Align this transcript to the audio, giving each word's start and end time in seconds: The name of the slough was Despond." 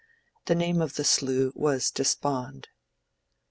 The 0.45 0.55
name 0.55 0.81
of 0.81 0.95
the 0.95 1.03
slough 1.03 1.55
was 1.55 1.91
Despond." 1.91 2.69